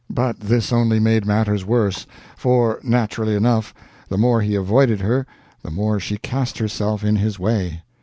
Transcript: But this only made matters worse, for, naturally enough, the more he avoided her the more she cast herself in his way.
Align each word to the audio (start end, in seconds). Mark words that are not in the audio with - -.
But 0.09 0.39
this 0.39 0.73
only 0.73 0.99
made 0.99 1.27
matters 1.27 1.63
worse, 1.63 2.07
for, 2.35 2.79
naturally 2.81 3.35
enough, 3.35 3.71
the 4.09 4.17
more 4.17 4.41
he 4.41 4.55
avoided 4.55 5.01
her 5.01 5.27
the 5.61 5.69
more 5.69 5.99
she 5.99 6.17
cast 6.17 6.57
herself 6.57 7.03
in 7.03 7.17
his 7.17 7.37
way. 7.37 7.83